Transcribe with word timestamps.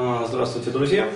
А, 0.00 0.24
здравствуйте, 0.28 0.70
друзья! 0.70 1.10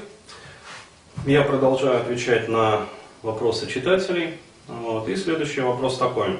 Я 1.25 1.43
продолжаю 1.43 2.01
отвечать 2.01 2.49
на 2.49 2.89
вопросы 3.23 3.69
читателей. 3.69 4.39
Вот. 4.67 5.09
И 5.09 5.15
следующий 5.15 5.61
вопрос 5.61 5.99
такой. 5.99 6.37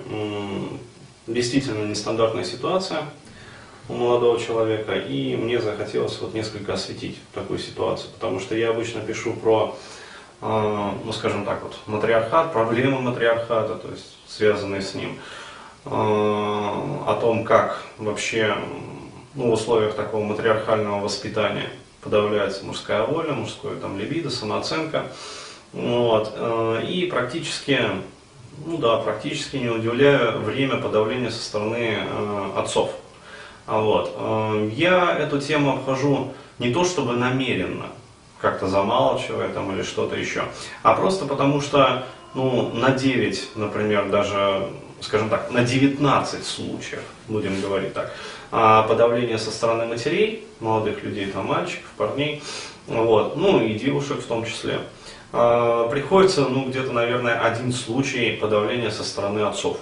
Действительно 1.29 1.87
нестандартная 1.87 2.43
ситуация 2.43 3.05
у 3.89 3.93
молодого 3.93 4.41
человека, 4.41 4.97
и 4.97 5.37
мне 5.37 5.61
захотелось 5.61 6.21
вот 6.21 6.35
несколько 6.35 6.73
осветить 6.73 7.17
такую 7.33 7.61
ситуацию, 7.61 8.11
потому 8.13 8.41
что 8.41 8.57
я 8.57 8.71
обычно 8.71 9.03
пишу 9.03 9.35
про, 9.35 9.79
а, 10.41 10.99
ну 11.05 11.13
скажем 11.13 11.45
так, 11.45 11.63
вот 11.63 11.77
матриархат, 11.87 12.53
проблемы 12.53 13.01
матриархата, 13.01 13.77
то 13.77 13.89
есть 13.89 14.17
связанные 14.27 14.83
с 14.83 14.95
ним, 14.95 15.17
а, 15.85 17.05
о 17.07 17.15
том, 17.21 17.45
как 17.45 17.85
вообще 17.99 18.57
ну, 19.37 19.49
в 19.49 19.53
условиях 19.53 19.95
такого 19.95 20.25
матриархального 20.25 20.99
воспитания 20.99 21.71
подавляется 22.03 22.65
мужская 22.65 23.05
воля, 23.05 23.33
мужское 23.33 23.77
там 23.77 23.99
либидо, 23.99 24.29
самооценка. 24.29 25.07
Вот. 25.73 26.33
Э, 26.37 26.83
и 26.87 27.07
практически, 27.07 27.81
ну 28.67 28.77
да, 28.77 28.99
практически 28.99 29.57
не 29.57 29.69
удивляю 29.69 30.41
время 30.41 30.77
подавления 30.77 31.31
со 31.31 31.43
стороны 31.43 31.99
э, 31.99 32.51
отцов. 32.57 32.91
А 33.67 33.81
вот. 33.81 34.15
Э, 34.17 34.71
я 34.75 35.17
эту 35.17 35.41
тему 35.41 35.73
обхожу 35.75 36.35
не 36.59 36.73
то 36.73 36.85
чтобы 36.85 37.15
намеренно, 37.15 37.87
как-то 38.41 38.67
замалчивая 38.67 39.49
там 39.49 39.73
или 39.73 39.83
что-то 39.83 40.17
еще, 40.17 40.45
а 40.83 40.95
просто 40.95 41.27
потому 41.27 41.61
что 41.61 42.05
ну, 42.35 42.71
на 42.73 42.91
9, 42.91 43.51
например, 43.57 44.09
даже, 44.11 44.69
скажем 45.01 45.29
так, 45.29 45.51
на 45.51 45.63
19 45.65 46.45
случаев, 46.45 47.03
будем 47.29 47.61
говорить 47.61 47.95
так, 47.95 48.13
а, 48.51 48.83
подавления 48.83 49.39
со 49.39 49.51
стороны 49.51 49.87
матерей, 49.87 50.45
молодых 50.61 51.03
людей, 51.03 51.27
там, 51.27 51.47
мальчиков, 51.47 51.91
парней, 51.97 52.43
вот, 52.87 53.37
ну 53.37 53.63
и 53.63 53.75
девушек 53.75 54.21
в 54.21 54.27
том 54.27 54.45
числе, 54.45 54.81
а, 55.33 55.89
приходится, 55.89 56.43
ну, 56.43 56.69
где-то, 56.69 56.93
наверное, 56.93 57.41
один 57.41 57.73
случай 57.73 58.33
подавления 58.33 58.91
со 58.91 59.05
стороны 59.05 59.41
отцов. 59.41 59.79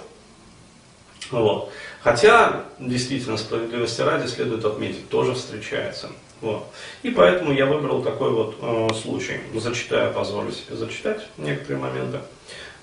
Вот. 1.29 1.71
Хотя, 2.01 2.65
действительно, 2.79 3.37
справедливости 3.37 4.01
ради 4.01 4.27
следует 4.27 4.65
отметить, 4.65 5.07
тоже 5.09 5.33
встречается. 5.33 6.09
Вот. 6.41 6.65
И 7.03 7.11
поэтому 7.11 7.53
я 7.53 7.65
выбрал 7.67 8.01
такой 8.01 8.31
вот 8.31 8.55
э, 8.61 8.87
случай. 8.93 9.39
Зачитаю, 9.55 10.13
позволю 10.13 10.51
себе 10.51 10.75
зачитать 10.75 11.27
некоторые 11.37 11.79
моменты. 11.79 12.19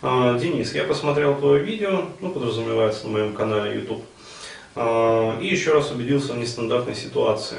Э, 0.01 0.39
Денис, 0.41 0.75
я 0.75 0.85
посмотрел 0.85 1.37
твое 1.37 1.63
видео, 1.63 2.07
ну, 2.21 2.31
подразумевается 2.31 3.07
на 3.07 3.13
моем 3.13 3.33
канале 3.35 3.75
YouTube. 3.75 4.05
А, 4.81 5.37
и 5.41 5.47
еще 5.49 5.73
раз 5.73 5.91
убедился 5.91 6.35
в 6.35 6.39
нестандартной 6.39 6.95
ситуации, 6.95 7.59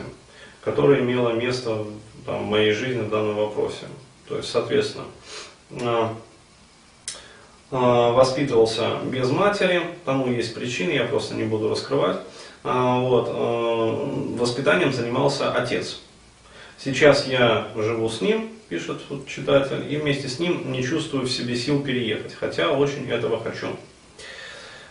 которая 0.64 1.02
имела 1.02 1.32
место 1.32 1.86
там, 2.26 2.46
в 2.46 2.48
моей 2.48 2.72
жизни 2.72 3.02
в 3.02 3.10
данном 3.10 3.36
вопросе. 3.36 3.88
То 4.30 4.38
есть, 4.38 4.50
соответственно, 4.50 5.04
а, 5.82 6.16
а, 7.72 8.12
воспитывался 8.14 9.00
без 9.04 9.30
матери, 9.32 9.82
тому 10.06 10.32
есть 10.32 10.56
причины, 10.56 10.92
я 10.92 11.04
просто 11.04 11.36
не 11.36 11.44
буду 11.44 11.68
раскрывать. 11.68 12.22
Вот. 12.64 14.38
Воспитанием 14.38 14.92
занимался 14.94 15.52
отец. 15.54 16.00
Сейчас 16.78 17.28
я 17.28 17.68
живу 17.76 18.10
с 18.10 18.22
ним, 18.22 18.50
пишет 18.70 19.02
читатель, 19.28 19.92
и 19.92 19.98
вместе 19.98 20.30
с 20.30 20.40
ним 20.40 20.72
не 20.72 20.84
чувствую 20.84 21.26
в 21.26 21.30
себе 21.30 21.56
сил 21.56 21.84
переехать, 21.84 22.34
хотя 22.34 22.72
очень 22.72 23.10
этого 23.10 23.44
хочу. 23.44 23.68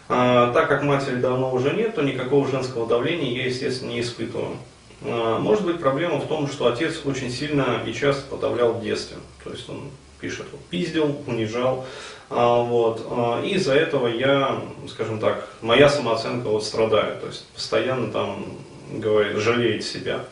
А, 0.09 0.53
так 0.53 0.69
как 0.69 0.83
матери 0.83 1.17
давно 1.17 1.53
уже 1.53 1.73
нет, 1.75 1.95
то 1.95 2.03
никакого 2.03 2.49
женского 2.49 2.87
давления 2.87 3.31
я, 3.37 3.47
естественно, 3.47 3.91
не 3.91 4.01
испытываю. 4.01 4.57
А, 5.03 5.39
может 5.39 5.65
быть, 5.65 5.81
проблема 5.81 6.19
в 6.19 6.27
том, 6.27 6.49
что 6.49 6.67
отец 6.67 7.01
очень 7.05 7.31
сильно 7.31 7.83
и 7.87 7.93
часто 7.93 8.23
подавлял 8.29 8.73
в 8.75 8.83
детстве. 8.83 9.19
То 9.45 9.51
есть 9.51 9.69
он 9.69 9.91
пишет, 10.21 10.47
пиздил, 10.71 11.17
унижал. 11.27 11.87
А, 12.31 12.63
вот. 12.63 13.07
И 13.45 13.55
из-за 13.55 13.75
этого 13.75 14.07
я, 14.09 14.63
скажем 14.89 15.19
так, 15.19 15.49
моя 15.62 15.89
самооценка 15.89 16.49
вот 16.49 16.65
страдает. 16.65 17.21
То 17.21 17.29
есть 17.29 17.47
постоянно 17.55 18.12
там 18.12 18.45
говорит, 18.93 19.37
жалеет 19.39 19.84
себя. 19.84 20.25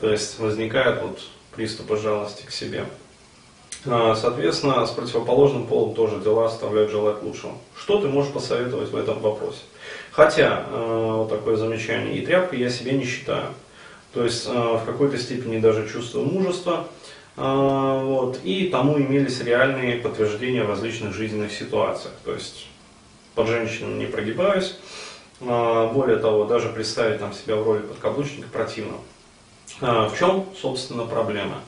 То 0.00 0.10
есть 0.10 0.38
возникает 0.38 1.02
вот 1.02 1.20
приступы 1.54 1.96
жалости 1.96 2.46
к 2.46 2.50
себе. 2.50 2.86
А, 3.86 4.14
соответственно, 4.14 4.84
с 4.86 4.90
противоположным 4.90 5.66
полом 5.66 5.94
тоже 5.94 6.18
дела 6.20 6.46
оставляют 6.46 6.90
желать 6.90 7.22
лучшего. 7.22 7.52
Что 7.76 8.00
ты 8.00 8.08
можешь 8.08 8.32
посоветовать 8.32 8.90
в 8.90 8.96
этом 8.96 9.20
вопросе? 9.20 9.60
Хотя, 10.10 10.64
а, 10.68 11.16
вот 11.16 11.30
такое 11.30 11.56
замечание, 11.56 12.16
и 12.16 12.26
тряпкой 12.26 12.60
я 12.60 12.70
себя 12.70 12.92
не 12.92 13.04
считаю. 13.04 13.48
То 14.12 14.24
есть 14.24 14.46
а, 14.48 14.78
в 14.78 14.84
какой-то 14.84 15.18
степени 15.18 15.58
даже 15.58 15.88
чувствую 15.88 16.26
мужество. 16.26 16.88
Вот, 17.38 18.40
и 18.42 18.68
тому 18.68 18.98
имелись 18.98 19.40
реальные 19.40 19.98
подтверждения 20.00 20.64
в 20.64 20.70
различных 20.70 21.14
жизненных 21.14 21.52
ситуациях. 21.52 22.14
То 22.24 22.34
есть 22.34 22.66
под 23.36 23.46
женщину 23.46 23.94
не 23.94 24.06
прогибаюсь. 24.06 24.76
Более 25.40 26.16
того, 26.16 26.46
даже 26.46 26.68
представить 26.68 27.20
там 27.20 27.32
себя 27.32 27.54
в 27.54 27.62
роли 27.62 27.82
подкаблучника 27.82 28.48
противно. 28.48 28.94
В 29.80 30.12
чем, 30.18 30.46
собственно, 30.60 31.04
проблема? 31.04 31.60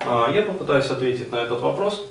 А, 0.00 0.30
я 0.32 0.40
попытаюсь 0.42 0.86
ответить 0.86 1.30
на 1.30 1.36
этот 1.36 1.60
вопрос. 1.60 2.06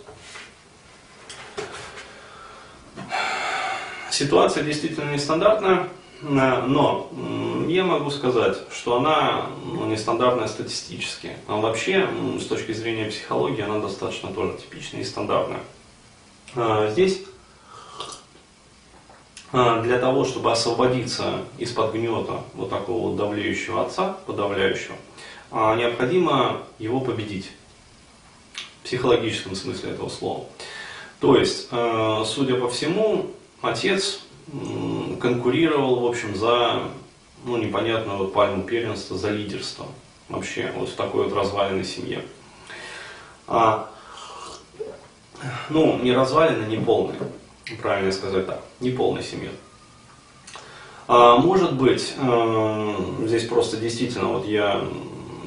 Ситуация 4.11 4.63
действительно 4.63 5.11
нестандартная, 5.11 5.89
но 6.21 7.09
я 7.67 7.83
могу 7.83 8.09
сказать, 8.09 8.57
что 8.71 8.97
она 8.97 9.47
ну, 9.65 9.85
нестандартная 9.85 10.47
статистически. 10.47 11.31
А 11.47 11.57
вообще, 11.57 12.07
с 12.39 12.45
точки 12.45 12.71
зрения 12.71 13.05
психологии, 13.05 13.61
она 13.61 13.79
достаточно 13.79 14.29
тоже 14.29 14.57
типичная 14.57 15.01
и 15.01 15.03
стандартная. 15.03 15.61
А, 16.55 16.89
здесь 16.89 17.21
для 19.51 19.97
того, 19.99 20.25
чтобы 20.25 20.51
освободиться 20.51 21.41
из-под 21.57 21.93
гнета 21.93 22.41
вот 22.53 22.69
такого 22.69 23.09
вот 23.09 23.15
давлеющего 23.15 23.85
отца, 23.85 24.17
подавляющего, 24.25 24.95
необходимо 25.51 26.63
его 26.79 26.99
победить 26.99 27.49
психологическом 28.83 29.55
смысле 29.55 29.91
этого 29.91 30.09
слова. 30.09 30.45
То 31.19 31.35
есть, 31.35 31.67
э, 31.71 32.23
судя 32.25 32.55
по 32.55 32.69
всему, 32.69 33.31
отец 33.61 34.21
конкурировал, 35.19 35.99
в 36.01 36.05
общем, 36.05 36.35
за, 36.35 36.83
ну, 37.45 37.57
непонятную 37.57 38.17
вот 38.17 38.33
пальму 38.33 38.63
первенства, 38.63 39.17
за 39.17 39.31
лидерство. 39.31 39.85
Вообще, 40.29 40.71
вот 40.75 40.89
в 40.89 40.95
такой 40.95 41.25
вот 41.25 41.33
разваленной 41.33 41.85
семье. 41.85 42.21
А, 43.47 43.89
ну, 45.69 45.97
не 45.99 46.11
разваленной, 46.11 46.67
не 46.67 46.77
полной, 46.77 47.15
правильно 47.81 48.11
сказать 48.11 48.45
так, 48.45 48.61
не 48.79 48.91
полной 48.91 49.23
семье. 49.23 49.51
А, 51.07 51.37
может 51.37 51.73
быть, 51.73 52.13
э, 52.17 52.95
здесь 53.25 53.47
просто 53.47 53.77
действительно, 53.77 54.27
вот 54.27 54.45
я 54.45 54.83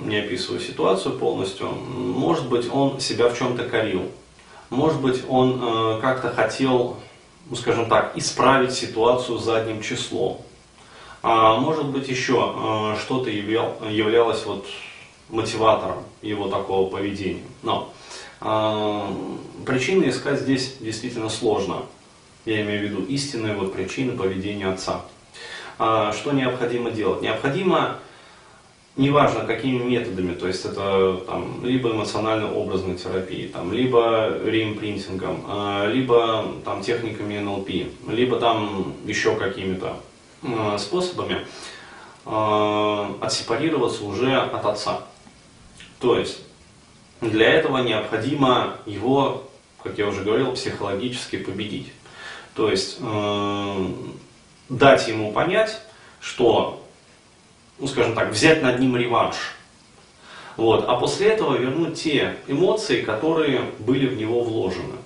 не 0.02 0.16
описываю 0.16 0.60
ситуацию 0.60 1.18
полностью, 1.18 1.68
может 1.68 2.48
быть, 2.48 2.72
он 2.72 3.00
себя 3.00 3.28
в 3.28 3.36
чем-то 3.36 3.68
корил. 3.68 4.10
Может 4.70 5.00
быть, 5.00 5.22
он 5.28 5.60
э, 5.60 6.00
как-то 6.00 6.30
хотел, 6.30 6.96
ну, 7.50 7.56
скажем 7.56 7.88
так, 7.88 8.16
исправить 8.16 8.72
ситуацию 8.72 9.38
задним 9.38 9.82
числом. 9.82 10.40
А 11.22 11.56
может 11.56 11.84
быть, 11.86 12.08
еще 12.08 12.54
э, 12.56 12.96
что-то 13.00 13.28
являл, 13.28 13.76
являлось 13.90 14.46
вот 14.46 14.66
мотиватором 15.28 16.04
его 16.22 16.48
такого 16.48 16.88
поведения. 16.88 17.42
Но 17.62 17.92
э, 18.40 19.06
причины 19.66 20.08
искать 20.08 20.40
здесь 20.40 20.76
действительно 20.78 21.28
сложно. 21.28 21.82
Я 22.46 22.62
имею 22.62 22.80
в 22.80 22.84
виду 22.84 23.04
истинные 23.04 23.54
вот 23.54 23.74
причины 23.74 24.16
поведения 24.16 24.68
отца. 24.68 25.02
А, 25.78 26.12
что 26.12 26.32
необходимо 26.32 26.90
делать? 26.90 27.20
Необходимо 27.20 27.98
неважно 29.00 29.46
какими 29.46 29.82
методами, 29.82 30.34
то 30.34 30.46
есть 30.46 30.64
это 30.66 31.16
там, 31.26 31.64
либо 31.64 31.90
эмоционально-образной 31.90 32.96
терапией, 32.96 33.48
там, 33.48 33.72
либо 33.72 34.38
реимпринтингом, 34.44 35.44
а, 35.48 35.86
либо 35.86 36.44
там, 36.64 36.82
техниками 36.82 37.38
НЛП, 37.38 37.70
либо 38.08 38.38
там 38.38 38.94
еще 39.06 39.36
какими-то 39.36 39.96
а, 40.42 40.76
способами 40.76 41.46
а, 42.26 43.16
отсепарироваться 43.22 44.04
уже 44.04 44.36
от 44.36 44.66
отца. 44.66 45.00
То 45.98 46.18
есть 46.18 46.42
для 47.22 47.48
этого 47.48 47.78
необходимо 47.78 48.76
его, 48.84 49.50
как 49.82 49.96
я 49.96 50.08
уже 50.08 50.24
говорил, 50.24 50.52
психологически 50.52 51.36
победить. 51.36 51.90
То 52.54 52.70
есть 52.70 52.98
э, 53.00 53.86
дать 54.68 55.08
ему 55.08 55.32
понять, 55.32 55.80
что 56.20 56.79
ну 57.80 57.86
скажем 57.86 58.14
так, 58.14 58.30
взять 58.30 58.62
над 58.62 58.78
ним 58.78 58.96
реванш. 58.96 59.36
Вот. 60.56 60.84
А 60.86 60.96
после 60.96 61.28
этого 61.28 61.56
вернуть 61.56 62.00
те 62.00 62.36
эмоции, 62.46 63.02
которые 63.02 63.62
были 63.78 64.06
в 64.06 64.16
него 64.16 64.42
вложены. 64.42 64.96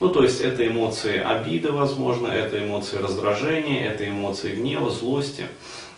Ну, 0.00 0.08
то 0.08 0.22
есть 0.22 0.40
это 0.40 0.66
эмоции 0.66 1.18
обиды, 1.18 1.72
возможно, 1.72 2.28
это 2.28 2.64
эмоции 2.64 2.98
раздражения, 2.98 3.90
это 3.90 4.08
эмоции 4.08 4.54
гнева, 4.54 4.90
злости. 4.90 5.46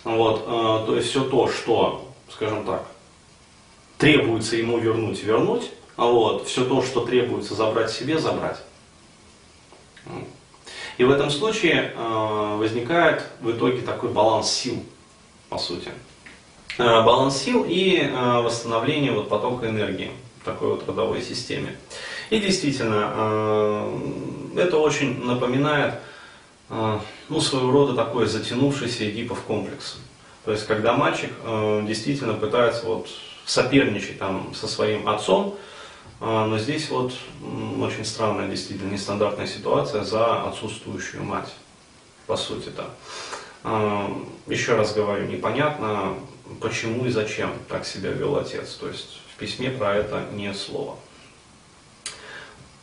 Вот, 0.05 0.45
э, 0.47 0.87
то 0.87 0.97
есть 0.97 1.11
все 1.11 1.25
то, 1.25 1.49
что, 1.49 2.11
скажем 2.31 2.65
так, 2.65 2.87
требуется 3.99 4.57
ему 4.57 4.79
вернуть, 4.79 5.23
вернуть, 5.23 5.71
а 5.97 6.07
вот 6.07 6.49
все 6.49 6.65
то, 6.65 6.83
что 6.83 7.05
требуется 7.05 7.55
забрать 7.55 7.91
себе, 7.91 8.19
забрать. 8.19 8.57
И 10.97 11.05
в 11.05 11.11
этом 11.11 11.29
случае 11.31 11.93
э, 11.95 12.57
возникает 12.59 13.23
в 13.41 13.51
итоге 13.51 13.83
такой 13.83 14.11
баланс 14.11 14.51
сил, 14.51 14.83
по 15.51 15.59
сути. 15.59 15.91
Э, 16.79 17.03
баланс 17.03 17.37
сил 17.37 17.67
и 17.69 17.99
э, 17.99 18.41
восстановление 18.41 19.13
вот, 19.13 19.29
потока 19.29 19.69
энергии 19.69 20.13
в 20.41 20.45
такой 20.47 20.69
вот 20.69 20.89
родовой 20.89 21.21
системе. 21.21 21.77
И 22.31 22.39
действительно, 22.39 23.13
э, 23.13 23.99
это 24.57 24.79
очень 24.79 25.23
напоминает 25.25 25.95
ну, 27.29 27.41
своего 27.41 27.73
рода 27.73 27.95
такой 27.95 28.27
затянувшийся 28.27 29.11
Эдипов 29.11 29.41
комплекс. 29.41 29.99
То 30.45 30.53
есть, 30.53 30.69
когда 30.69 30.93
мальчик 30.93 31.33
действительно 31.85 32.35
пытается 32.35 32.87
вот, 32.87 33.09
соперничать 33.45 34.21
там, 34.21 34.55
со 34.55 34.69
своим 34.69 35.09
отцом, 35.09 35.59
а, 36.21 36.47
но 36.47 36.59
здесь 36.59 36.89
вот 36.91 37.13
очень 37.81 38.05
странная, 38.05 38.49
действительно, 38.49 38.93
нестандартная 38.93 39.47
ситуация 39.47 40.05
за 40.05 40.45
отсутствующую 40.45 41.25
мать, 41.25 41.53
по 42.27 42.37
сути-то. 42.37 42.85
А, 42.85 43.40
еще 43.63 44.75
раз 44.75 44.95
говорю, 44.95 45.27
непонятно, 45.27 46.15
почему 46.61 47.07
и 47.07 47.11
зачем 47.11 47.53
так 47.69 47.85
себя 47.85 48.11
вел 48.11 48.37
отец. 48.37 48.75
То 48.75 48.89
есть 48.89 49.21
в 49.35 49.39
письме 49.39 49.71
про 49.71 49.97
это 49.97 50.25
не 50.33 50.53
слово. 50.55 50.97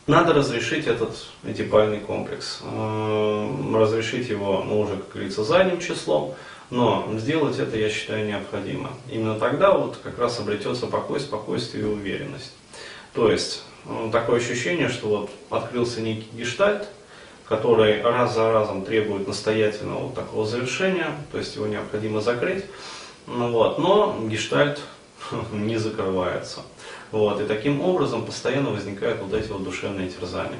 Надо 0.06 0.32
разрешить 0.32 0.86
этот 0.86 1.26
этипальный 1.44 2.00
комплекс. 2.00 2.60
А, 2.62 3.74
разрешить 3.74 4.30
его, 4.30 4.64
ну, 4.66 4.80
уже, 4.80 4.96
как 4.96 5.12
говорится, 5.12 5.44
задним 5.44 5.80
числом, 5.80 6.34
но 6.70 7.06
сделать 7.18 7.58
это, 7.58 7.76
я 7.76 7.90
считаю, 7.90 8.26
необходимо. 8.26 8.90
Именно 9.10 9.38
тогда 9.38 9.72
вот 9.72 9.98
как 10.02 10.18
раз 10.18 10.38
обретется 10.40 10.86
покой, 10.86 11.20
спокойствие 11.20 11.84
и 11.84 11.86
уверенность. 11.86 12.52
То 13.12 13.30
есть 13.30 13.62
э, 13.84 14.08
такое 14.10 14.38
ощущение, 14.38 14.88
что 14.88 15.08
вот 15.08 15.30
открылся 15.50 16.00
некий 16.00 16.28
гештальт, 16.32 16.88
который 17.48 18.02
раз 18.02 18.34
за 18.34 18.52
разом 18.52 18.84
требует 18.84 19.26
настоятельного 19.26 20.04
вот 20.04 20.14
такого 20.14 20.46
завершения, 20.46 21.08
то 21.32 21.38
есть 21.38 21.56
его 21.56 21.66
необходимо 21.66 22.20
закрыть, 22.20 22.64
ну, 23.26 23.50
вот, 23.50 23.78
но 23.78 24.18
гештальт 24.28 24.80
не 25.52 25.76
закрывается. 25.76 26.60
Вот, 27.10 27.40
и 27.40 27.44
таким 27.44 27.80
образом 27.80 28.26
постоянно 28.26 28.70
возникают 28.70 29.20
вот 29.20 29.32
эти 29.32 29.50
вот 29.50 29.64
душевные 29.64 30.10
терзания. 30.10 30.58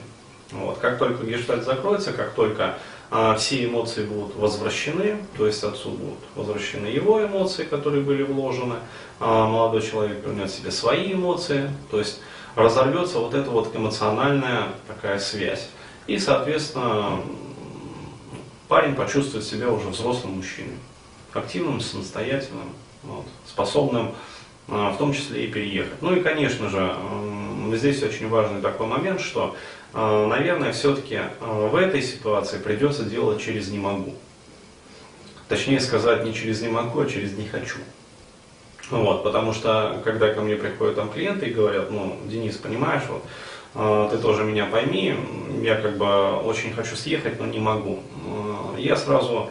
Вот, 0.50 0.78
как 0.78 0.98
только 0.98 1.26
гештальт 1.26 1.64
закроется, 1.64 2.14
как 2.14 2.32
только 2.32 2.78
а, 3.10 3.36
все 3.36 3.66
эмоции 3.66 4.04
будут 4.04 4.34
возвращены, 4.36 5.18
то 5.36 5.46
есть 5.46 5.62
отцу 5.62 5.90
будут 5.90 6.18
возвращены 6.34 6.86
его 6.86 7.22
эмоции, 7.22 7.64
которые 7.64 8.02
были 8.02 8.22
вложены, 8.22 8.76
а 9.20 9.46
молодой 9.46 9.82
человек 9.82 10.24
вернет 10.24 10.50
себе 10.50 10.70
свои 10.70 11.12
эмоции, 11.12 11.70
то 11.90 11.98
есть 11.98 12.20
разорвется 12.54 13.18
вот 13.18 13.34
эта 13.34 13.50
вот 13.50 13.76
эмоциональная 13.76 14.68
такая 14.86 15.18
связь. 15.18 15.68
И, 16.08 16.18
соответственно, 16.18 17.20
парень 18.66 18.94
почувствует 18.94 19.44
себя 19.44 19.70
уже 19.70 19.88
взрослым 19.88 20.36
мужчиной, 20.36 20.74
активным, 21.34 21.80
самостоятельным, 21.80 22.72
вот, 23.02 23.26
способным 23.46 24.14
а, 24.68 24.90
в 24.90 24.96
том 24.96 25.12
числе 25.12 25.44
и 25.44 25.50
переехать. 25.50 26.00
Ну 26.00 26.16
и, 26.16 26.20
конечно 26.20 26.70
же, 26.70 26.96
здесь 27.76 28.02
очень 28.02 28.28
важный 28.28 28.62
такой 28.62 28.86
момент, 28.86 29.20
что, 29.20 29.54
а, 29.92 30.26
наверное, 30.26 30.72
все-таки 30.72 31.20
а, 31.40 31.68
в 31.68 31.76
этой 31.76 32.00
ситуации 32.00 32.58
придется 32.58 33.04
делать 33.04 33.40
через 33.40 33.68
«не 33.68 33.78
могу». 33.78 34.14
Точнее 35.48 35.80
сказать, 35.80 36.24
не 36.24 36.32
через 36.32 36.62
«не 36.62 36.68
могу», 36.68 37.00
а 37.00 37.06
через 37.06 37.32
«не 37.32 37.46
хочу». 37.46 37.76
Вот, 38.90 39.22
потому 39.22 39.52
что, 39.52 40.00
когда 40.04 40.32
ко 40.32 40.40
мне 40.40 40.56
приходят 40.56 40.96
там 40.96 41.10
клиенты 41.10 41.46
и 41.46 41.52
говорят, 41.52 41.90
ну, 41.90 42.16
Денис, 42.24 42.56
понимаешь, 42.56 43.02
вот, 43.08 43.22
э, 43.74 44.08
ты 44.10 44.18
тоже 44.18 44.44
меня 44.44 44.64
пойми, 44.64 45.14
я 45.62 45.76
как 45.76 45.98
бы 45.98 46.36
очень 46.36 46.72
хочу 46.72 46.96
съехать, 46.96 47.38
но 47.38 47.46
не 47.46 47.58
могу. 47.58 48.00
Э, 48.26 48.80
я 48.80 48.96
сразу 48.96 49.50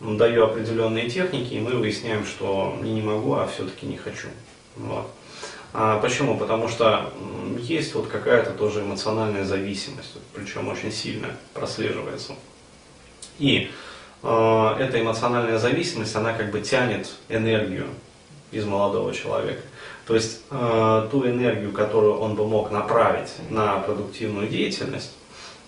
даю 0.00 0.44
определенные 0.44 1.10
техники, 1.10 1.54
и 1.54 1.60
мы 1.60 1.72
выясняем, 1.72 2.24
что 2.24 2.78
не, 2.82 2.92
не 2.92 3.02
могу, 3.02 3.34
а 3.34 3.46
все-таки 3.46 3.84
не 3.84 3.98
хочу. 3.98 4.28
Вот. 4.76 5.10
А 5.74 5.98
почему? 6.00 6.38
Потому 6.38 6.68
что 6.68 7.12
есть 7.58 7.94
вот 7.94 8.06
какая-то 8.06 8.52
тоже 8.52 8.80
эмоциональная 8.80 9.44
зависимость, 9.44 10.16
причем 10.34 10.68
очень 10.68 10.92
сильная, 10.92 11.36
прослеживается. 11.52 12.36
И 13.38 13.70
э, 14.22 14.76
эта 14.78 14.98
эмоциональная 14.98 15.58
зависимость, 15.58 16.16
она 16.16 16.32
как 16.32 16.50
бы 16.52 16.62
тянет 16.62 17.10
энергию 17.28 17.88
из 18.50 18.64
молодого 18.64 19.12
человека. 19.12 19.62
То 20.06 20.14
есть 20.14 20.42
э, 20.50 21.08
ту 21.10 21.26
энергию, 21.26 21.72
которую 21.72 22.18
он 22.18 22.34
бы 22.34 22.46
мог 22.46 22.70
направить 22.70 23.30
на 23.50 23.78
продуктивную 23.80 24.48
деятельность, 24.48 25.12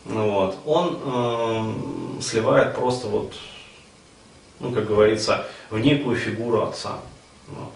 ну 0.06 0.31
вот, 0.31 0.59
он 0.65 0.99
э, 1.05 2.23
сливает 2.23 2.75
просто 2.75 3.09
вот, 3.09 3.35
ну 4.59 4.73
как 4.73 4.87
говорится, 4.87 5.47
в 5.69 5.79
некую 5.79 6.17
фигуру 6.17 6.62
отца. 6.62 7.00
Вот. 7.49 7.73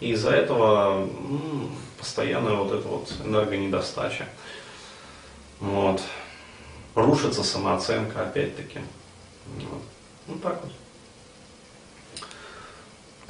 И 0.00 0.12
из-за 0.12 0.30
этого 0.30 1.02
м, 1.02 1.70
постоянная 1.98 2.54
вот 2.54 2.72
эта 2.72 2.86
вот 2.86 3.12
энергонедостача. 3.24 4.26
Вот. 5.60 6.02
Рушится 6.94 7.42
самооценка 7.42 8.22
опять-таки. 8.22 8.80
Вот. 9.56 9.82
Ну 10.26 10.34
так 10.42 10.60
вот. 10.62 10.72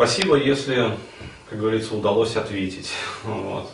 Спасибо, 0.00 0.37
если, 0.37 0.97
как 1.50 1.58
говорится, 1.58 1.94
удалось 1.94 2.35
ответить. 2.35 2.91
Вот. 3.25 3.70